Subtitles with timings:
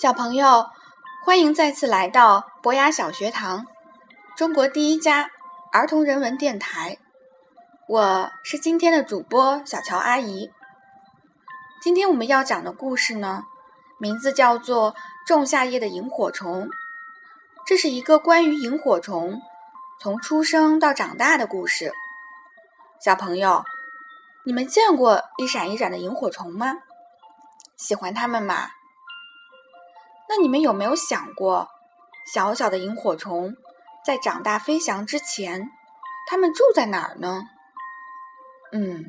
[0.00, 0.70] 小朋友，
[1.24, 3.66] 欢迎再次来到博雅小学堂，
[4.36, 5.28] 中国第一家
[5.72, 6.98] 儿童人文电台。
[7.88, 10.52] 我是今天的主播小乔阿姨。
[11.82, 13.42] 今天我们要讲的故事呢，
[13.98, 14.92] 名字叫做
[15.26, 16.68] 《仲夏夜的萤火虫》。
[17.66, 19.42] 这是一个关于萤火虫
[20.00, 21.92] 从出生到长大的故事。
[23.04, 23.64] 小朋友，
[24.44, 26.76] 你们见过一闪一闪的萤火虫吗？
[27.76, 28.70] 喜欢它们吗？
[30.28, 31.68] 那你们有没有想过，
[32.32, 33.56] 小小的萤火虫
[34.04, 35.70] 在长大飞翔之前，
[36.26, 37.44] 它们住在哪儿呢？
[38.72, 39.06] 嗯，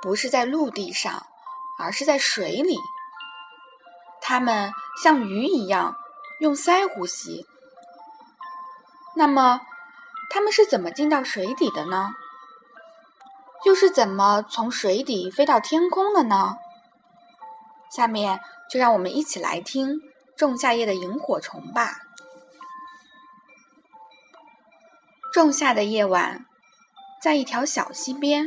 [0.00, 1.26] 不是在陆地上，
[1.78, 2.78] 而是在水里。
[4.20, 5.96] 它们像鱼一样
[6.40, 7.46] 用鳃呼吸。
[9.14, 9.60] 那么，
[10.30, 12.14] 它们是怎么进到水底的呢？
[13.64, 16.56] 又是怎么从水底飞到天空的呢？
[17.90, 19.96] 下面就让我们一起来听
[20.38, 21.98] 《仲夏夜的萤火虫》吧。
[25.32, 26.46] 仲夏的夜晚，
[27.20, 28.46] 在一条小溪边，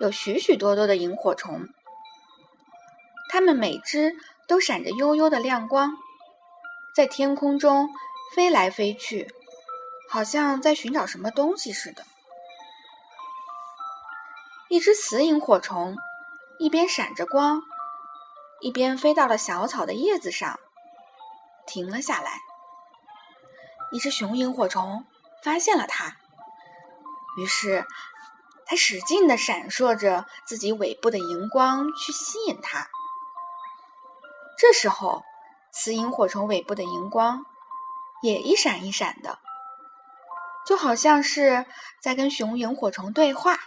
[0.00, 1.66] 有许许多多的萤火虫，
[3.30, 4.14] 它们每只
[4.46, 5.96] 都闪着幽幽的亮光，
[6.94, 7.88] 在天空中
[8.36, 9.34] 飞来飞去，
[10.10, 12.04] 好像在寻找什么东西似的。
[14.68, 15.96] 一只雌萤火虫
[16.58, 17.62] 一边闪着光。
[18.60, 20.60] 一边飞到了小草的叶子上，
[21.66, 22.40] 停了下来。
[23.92, 25.04] 一只雄萤火虫
[25.42, 26.16] 发现了它，
[27.38, 27.86] 于是
[28.64, 32.88] 它使劲的闪烁着自己尾部的荧光去吸引它。
[34.56, 35.22] 这时候，
[35.72, 37.44] 雌萤火虫尾部的荧光
[38.22, 39.38] 也一闪一闪的，
[40.64, 41.66] 就好像是
[42.00, 43.58] 在跟雄萤火虫对话。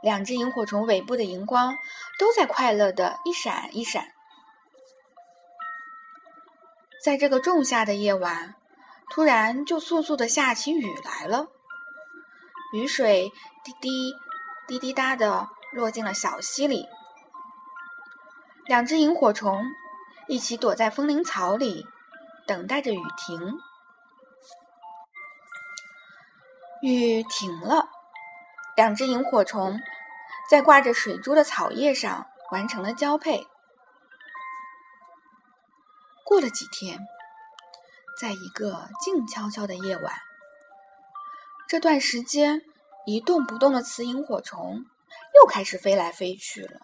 [0.00, 1.76] 两只萤火虫尾部的荧光
[2.18, 4.14] 都在快乐的一闪一闪。
[7.02, 8.54] 在这个仲夏的夜晚，
[9.10, 11.46] 突然就簌簌的下起雨来了，
[12.74, 13.30] 雨水
[13.64, 14.14] 滴滴
[14.66, 16.86] 滴滴答的落进了小溪里。
[18.66, 19.64] 两只萤火虫
[20.26, 21.86] 一起躲在风铃草里，
[22.46, 23.58] 等待着雨停。
[26.82, 27.88] 雨停了。
[28.76, 29.80] 两只萤火虫
[30.48, 33.46] 在挂着水珠的草叶上完成了交配。
[36.28, 37.08] 过了几天，
[38.20, 40.12] 在一个静悄悄的夜晚，
[41.66, 42.60] 这段时间
[43.06, 44.84] 一动不动的雌萤火虫
[45.34, 46.80] 又开始飞来飞去了。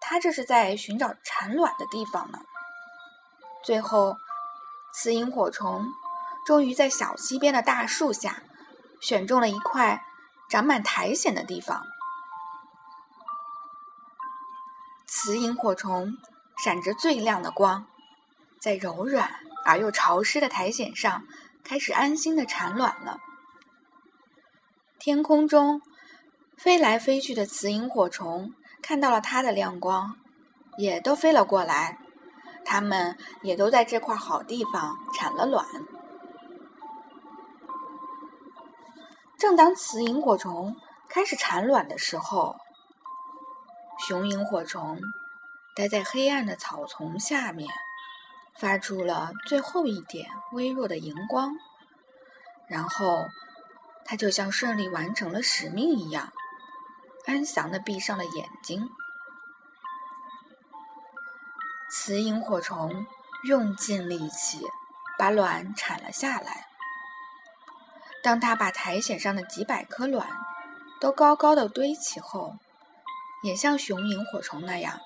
[0.00, 2.38] 它这是在寻找产卵的地方呢。
[3.62, 4.16] 最后，
[4.94, 5.84] 雌萤火虫
[6.46, 8.42] 终于在小溪边的大树下
[9.02, 10.02] 选中了一块。
[10.48, 11.84] 长满苔藓的地方，
[15.06, 16.16] 雌萤火虫
[16.64, 17.86] 闪着最亮的光，
[18.60, 19.30] 在柔软
[19.64, 21.24] 而又潮湿的苔藓上
[21.64, 23.18] 开始安心的产卵了。
[24.98, 25.80] 天空中
[26.56, 28.52] 飞来飞去的雌萤火虫
[28.82, 30.16] 看到了它的亮光，
[30.76, 31.98] 也都飞了过来，
[32.64, 35.64] 它们也都在这块好地方产了卵。
[39.38, 40.74] 正当雌萤火虫
[41.08, 42.56] 开始产卵的时候，
[44.06, 44.98] 雄萤火虫
[45.76, 47.68] 待在黑暗的草丛下面，
[48.58, 51.52] 发出了最后一点微弱的荧光，
[52.68, 53.26] 然后
[54.04, 56.32] 它就像顺利完成了使命一样，
[57.26, 58.88] 安详的闭上了眼睛。
[61.90, 63.06] 雌萤火虫
[63.44, 64.60] 用尽力气
[65.18, 66.66] 把卵产了下来。
[68.22, 70.28] 当他把苔藓上的几百颗卵
[71.00, 72.56] 都高高的堆起后，
[73.42, 75.00] 也像雄萤火虫那样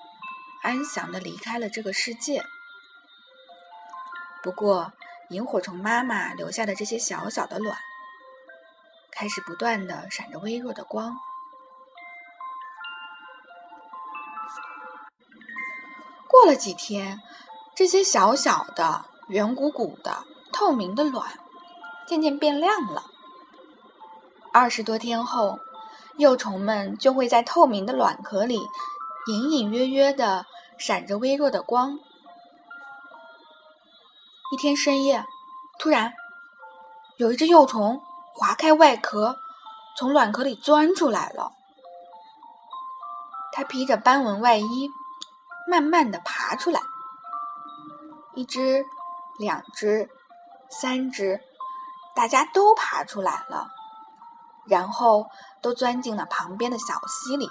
[0.63, 2.43] 安详的离开了这个世界。
[4.43, 4.91] 不过，
[5.29, 7.77] 萤火虫妈妈留下的这些小小的卵，
[9.09, 11.15] 开始不断的闪着微弱的光。
[16.27, 17.19] 过了几天，
[17.73, 21.39] 这些小小的、圆鼓鼓的、透明的卵。
[22.05, 23.05] 渐渐变亮了。
[24.51, 25.57] 二十多天后，
[26.17, 28.59] 幼虫们就会在透明的卵壳里
[29.27, 30.45] 隐隐约约的
[30.77, 31.97] 闪着微弱的光。
[34.53, 35.25] 一天深夜，
[35.79, 36.13] 突然
[37.17, 37.99] 有一只幼虫
[38.35, 39.35] 划开外壳，
[39.97, 41.51] 从卵壳里钻出来了。
[43.51, 44.91] 它披着斑纹外衣，
[45.67, 46.79] 慢慢的爬出来。
[48.35, 48.85] 一只，
[49.39, 50.07] 两只，
[50.69, 51.41] 三只。
[52.13, 53.71] 大家都爬出来了，
[54.67, 55.31] 然后
[55.63, 57.49] 都钻进了旁边的小溪里。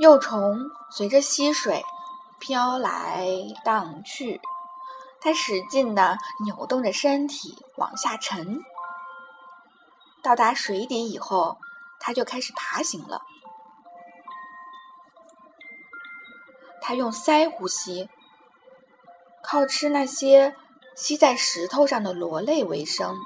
[0.00, 0.58] 幼虫
[0.90, 1.84] 随着溪水
[2.46, 3.26] 飘来
[3.64, 4.40] 荡去，
[5.20, 8.60] 它使劲地扭动着身体往下沉。
[10.22, 11.58] 到达水底以后，
[11.98, 13.20] 它就开始爬行了。
[16.80, 18.08] 它用鳃呼吸，
[19.42, 20.54] 靠吃那些
[20.94, 23.16] 吸在石头上的螺类为生。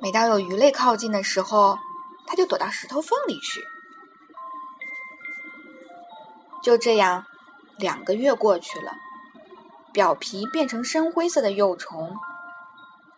[0.00, 1.76] 每当有鱼类靠近的时候，
[2.24, 3.64] 它就躲到石头缝里去。
[6.62, 7.26] 就这样，
[7.78, 8.92] 两个月过去了，
[9.92, 12.16] 表皮变成深灰色的幼虫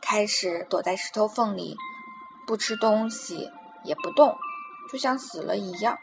[0.00, 1.76] 开始躲在石头缝里，
[2.46, 3.50] 不吃东西，
[3.84, 4.36] 也不动，
[4.90, 5.98] 就像死了一样。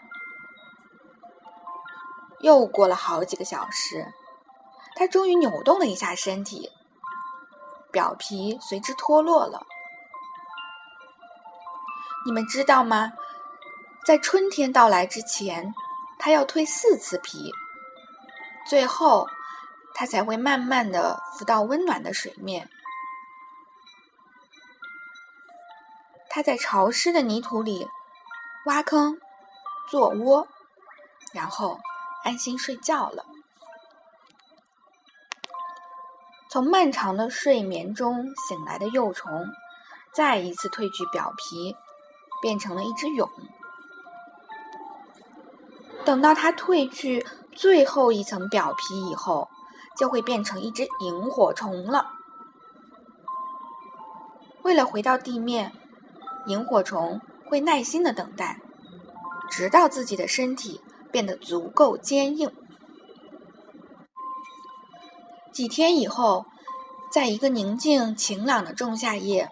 [2.41, 4.13] 又过了好几个小时，
[4.95, 6.69] 它终于扭动了一下身体，
[7.91, 9.65] 表皮随之脱落了。
[12.25, 13.13] 你们知道吗？
[14.06, 15.73] 在春天到来之前。
[16.19, 17.51] 它要蜕四次皮，
[18.68, 19.27] 最后
[19.94, 22.69] 它才会慢慢的浮到温暖的水面。
[26.30, 27.88] 它在潮湿的泥土里
[28.65, 29.19] 挖坑
[29.89, 30.48] 做窝，
[31.31, 31.80] 然后
[32.24, 33.25] 安心睡觉了。
[36.50, 39.48] 从漫长的睡眠中醒来的幼虫，
[40.12, 41.75] 再一次褪去表皮，
[42.42, 43.30] 变成了一只蛹。
[46.06, 49.50] 等到它褪去最后一层表皮以后，
[49.97, 52.11] 就会变成一只萤火虫了。
[54.63, 55.71] 为了回到地面，
[56.47, 58.59] 萤火虫会耐心的等待，
[59.50, 62.51] 直到自己的身体变得足够坚硬。
[65.51, 66.45] 几天以后，
[67.11, 69.51] 在一个宁静晴朗的仲夏夜，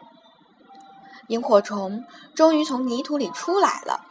[1.28, 4.06] 萤火虫终于从泥土里出来了。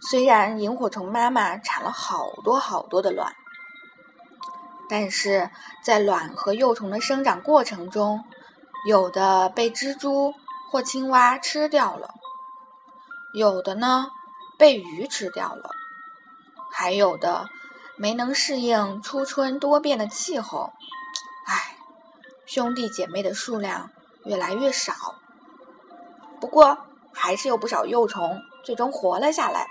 [0.00, 3.34] 虽然萤火虫妈妈产了好多好多的卵，
[4.88, 5.50] 但是
[5.82, 8.22] 在卵和幼虫的生长过程中，
[8.86, 10.34] 有的被蜘蛛
[10.70, 12.14] 或青蛙吃掉了，
[13.34, 14.08] 有的呢
[14.58, 15.70] 被鱼吃掉了，
[16.70, 17.48] 还有的
[17.96, 20.72] 没能适应初春多变的气候。
[21.46, 21.76] 唉，
[22.44, 23.90] 兄弟姐妹的数量
[24.24, 24.92] 越来越少。
[26.40, 26.78] 不过，
[27.12, 29.66] 还是有不少幼虫最终活了下来。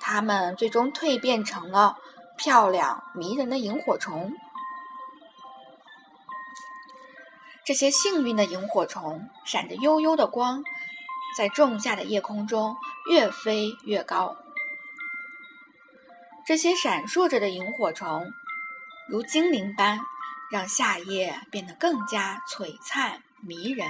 [0.00, 1.96] 它们最终蜕变成了
[2.36, 4.32] 漂亮迷人的萤火虫。
[7.64, 10.64] 这些幸运的萤火虫闪着悠悠的光，
[11.36, 12.76] 在仲夏的夜空中
[13.10, 14.36] 越飞越高。
[16.46, 18.32] 这些闪烁着的萤火虫，
[19.06, 20.00] 如精灵般，
[20.50, 23.86] 让夏夜变得更加璀璨迷人。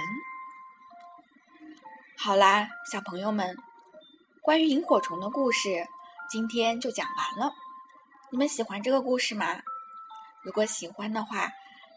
[2.17, 3.57] 好啦，小朋友们，
[4.49, 5.87] 关于萤火虫的故事。
[6.27, 7.53] 今天就讲完了，
[8.31, 9.45] 你们喜欢这个故事吗？
[10.41, 11.51] 如果喜欢的话，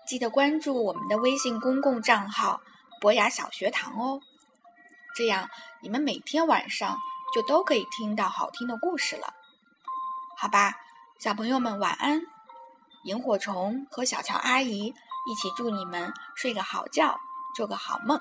[0.07, 2.61] 记得关注我们的微信公共账号
[3.01, 4.21] “博雅小学堂”哦，
[5.17, 5.49] 这样
[5.81, 6.99] 你们每天晚上
[7.35, 9.33] 就都可以听到好听的故事了。
[10.37, 10.75] 好吧，
[11.19, 12.21] 小朋友们晚安，
[13.05, 14.89] 萤火虫和小乔阿姨
[15.27, 17.19] 一起祝你们睡个好觉，
[17.57, 18.21] 做个好梦。